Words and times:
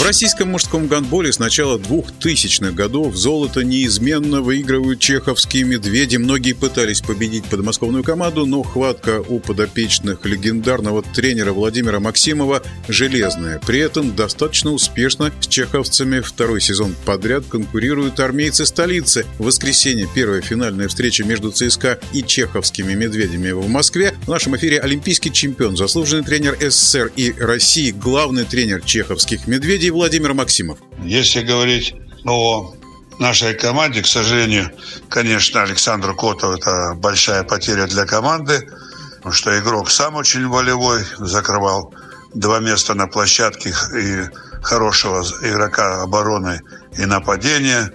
В 0.00 0.02
российском 0.02 0.48
мужском 0.48 0.86
гандболе 0.86 1.30
с 1.30 1.38
начала 1.38 1.76
2000-х 1.76 2.72
годов 2.72 3.14
золото 3.14 3.62
неизменно 3.62 4.40
выигрывают 4.40 4.98
чеховские 4.98 5.64
медведи. 5.64 6.16
Многие 6.16 6.54
пытались 6.54 7.02
победить 7.02 7.44
подмосковную 7.44 8.02
команду, 8.02 8.46
но 8.46 8.62
хватка 8.62 9.20
у 9.20 9.40
подопечных 9.40 10.24
легендарного 10.24 11.02
тренера 11.02 11.52
Владимира 11.52 12.00
Максимова 12.00 12.62
железная. 12.88 13.60
При 13.66 13.80
этом 13.80 14.16
достаточно 14.16 14.72
успешно 14.72 15.32
с 15.38 15.46
чеховцами 15.46 16.20
второй 16.20 16.62
сезон 16.62 16.96
подряд 17.04 17.44
конкурируют 17.44 18.20
армейцы 18.20 18.64
столицы. 18.64 19.26
В 19.38 19.44
воскресенье 19.44 20.08
первая 20.14 20.40
финальная 20.40 20.88
встреча 20.88 21.24
между 21.24 21.52
ЦСКА 21.52 22.00
и 22.14 22.22
чеховскими 22.22 22.94
медведями 22.94 23.50
в 23.50 23.68
Москве. 23.68 24.14
В 24.24 24.28
нашем 24.28 24.56
эфире 24.56 24.80
олимпийский 24.80 25.30
чемпион, 25.30 25.76
заслуженный 25.76 26.24
тренер 26.24 26.56
СССР 26.58 27.12
и 27.16 27.34
России, 27.38 27.90
главный 27.90 28.44
тренер 28.44 28.80
чеховских 28.80 29.46
медведей 29.46 29.89
Владимир 29.90 30.34
Максимов. 30.34 30.78
Если 31.02 31.42
говорить 31.42 31.94
о 32.24 32.74
нашей 33.18 33.54
команде, 33.54 34.02
к 34.02 34.06
сожалению, 34.06 34.70
конечно, 35.08 35.62
Александр 35.62 36.14
Котов– 36.14 36.56
это 36.58 36.94
большая 36.96 37.44
потеря 37.44 37.86
для 37.86 38.06
команды, 38.06 38.68
потому 39.16 39.32
что 39.32 39.58
игрок 39.58 39.90
сам 39.90 40.16
очень 40.16 40.46
волевой, 40.48 41.04
закрывал 41.18 41.94
два 42.34 42.60
места 42.60 42.94
на 42.94 43.06
площадке 43.06 43.74
и 43.96 44.24
хорошего 44.62 45.22
игрока 45.42 46.02
обороны 46.02 46.60
и 46.96 47.04
нападения. 47.04 47.92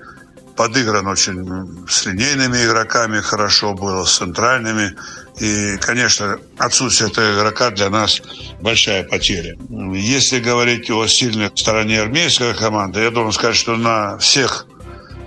Подыгран 0.56 1.08
очень 1.08 1.86
с 1.88 2.06
линейными 2.06 2.66
игроками 2.66 3.20
хорошо 3.20 3.74
было, 3.74 4.06
с 4.06 4.18
центральными. 4.18 4.96
И, 5.40 5.78
конечно, 5.78 6.40
отсутствие 6.58 7.10
этого 7.10 7.34
игрока 7.34 7.72
для 7.72 7.90
нас 7.90 8.22
большая 8.62 9.04
потеря. 9.04 9.58
Если 9.94 10.40
говорить 10.40 10.90
о 10.90 11.08
сильной 11.08 11.52
стороне 11.56 12.02
армейской 12.02 12.54
команды, 12.54 13.02
я 13.02 13.12
должен 13.12 13.34
сказать, 13.34 13.58
что 13.58 13.76
на 13.76 14.18
всех 14.18 14.66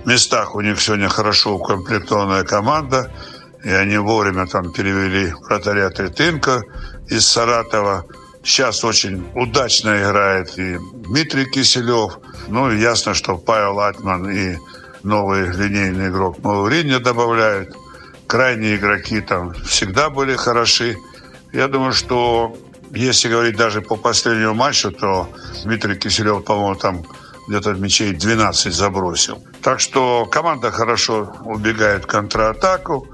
местах 0.05 0.55
у 0.55 0.61
них 0.61 0.81
сегодня 0.81 1.09
хорошо 1.09 1.55
укомплектованная 1.55 2.43
команда. 2.43 3.11
И 3.63 3.69
они 3.69 3.97
вовремя 3.97 4.47
там 4.47 4.71
перевели 4.71 5.33
вратаря 5.47 5.89
Третынко 5.89 6.63
из 7.07 7.27
Саратова. 7.27 8.05
Сейчас 8.43 8.83
очень 8.83 9.29
удачно 9.35 10.01
играет 10.01 10.57
и 10.57 10.77
Дмитрий 10.93 11.45
Киселев. 11.45 12.19
Ну, 12.47 12.71
и 12.71 12.79
ясно, 12.79 13.13
что 13.13 13.37
Павел 13.37 13.79
Атман 13.81 14.29
и 14.29 14.57
новый 15.03 15.47
линейный 15.47 16.09
игрок 16.09 16.37
Мауринья 16.43 16.99
добавляют 16.99 17.75
крайние 18.27 18.75
игроки 18.75 19.21
там 19.21 19.53
всегда 19.53 20.09
были 20.09 20.35
хороши. 20.35 20.95
Я 21.51 21.67
думаю, 21.67 21.93
что 21.93 22.55
если 22.91 23.29
говорить 23.29 23.57
даже 23.57 23.81
по 23.81 23.95
последнему 23.95 24.53
матчу, 24.53 24.91
то 24.91 25.29
Дмитрий 25.63 25.95
Киселев, 25.95 26.43
по-моему, 26.43 26.75
там 26.75 27.03
где-то 27.47 27.73
мячей 27.73 28.13
12 28.13 28.73
забросил. 28.73 29.43
Так 29.63 29.79
что 29.79 30.25
команда 30.25 30.71
хорошо 30.71 31.33
убегает 31.43 32.03
в 32.03 32.07
контратаку. 32.07 33.07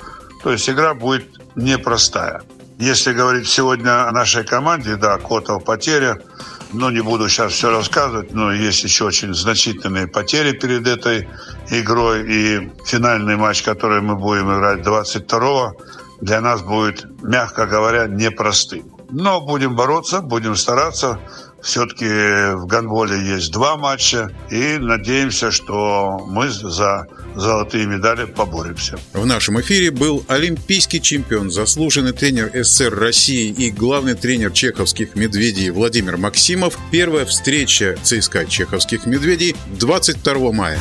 То 0.44 0.52
есть 0.52 0.70
игра 0.70 0.94
будет 0.94 1.26
непростая. 1.56 2.42
Если 2.78 3.14
говорить 3.14 3.48
сегодня 3.48 4.10
о 4.10 4.12
нашей 4.12 4.44
команде, 4.44 4.98
да, 4.98 5.18
Котов 5.18 5.64
потеря– 5.64 6.20
но 6.76 6.92
не 6.92 7.02
буду 7.02 7.30
сейчас 7.30 7.54
все 7.54 7.70
рассказывать, 7.70 8.34
но 8.34 8.52
есть 8.52 8.84
еще 8.84 9.06
очень 9.06 9.34
значительные 9.34 10.08
потери 10.08 10.52
перед 10.52 10.88
этой 10.88 11.28
игрой. 11.70 12.26
И 12.28 12.72
финальный 12.86 13.38
матч, 13.38 13.64
который 13.64 14.02
мы 14.02 14.16
будем 14.16 14.54
играть 14.54 14.80
22-го, 14.80 15.74
для 16.22 16.42
нас 16.42 16.62
будет, 16.62 17.06
мягко 17.22 17.66
говоря, 17.66 18.08
непростым. 18.08 18.92
Но 19.10 19.42
будем 19.42 19.76
бороться, 19.76 20.22
будем 20.22 20.56
стараться. 20.56 21.20
Все-таки 21.66 22.06
в 22.06 22.68
гандболе 22.68 23.20
есть 23.20 23.52
два 23.52 23.76
матча. 23.76 24.30
И 24.52 24.78
надеемся, 24.78 25.50
что 25.50 26.24
мы 26.28 26.48
за 26.48 27.08
золотые 27.36 27.88
медали 27.88 28.26
поборемся. 28.26 29.00
В 29.14 29.26
нашем 29.26 29.60
эфире 29.60 29.90
был 29.90 30.24
олимпийский 30.28 31.02
чемпион, 31.02 31.50
заслуженный 31.50 32.14
тренер 32.14 32.52
СССР 32.54 32.94
России 32.94 33.50
и 33.50 33.72
главный 33.72 34.14
тренер 34.14 34.52
чеховских 34.52 35.16
медведей 35.16 35.72
Владимир 35.72 36.18
Максимов. 36.18 36.78
Первая 36.92 37.26
встреча 37.26 37.98
ЦСКА 38.04 38.46
чеховских 38.46 39.08
медведей 39.08 39.56
22 39.80 40.52
мая. 40.52 40.80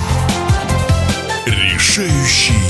Решающий. 1.47 2.63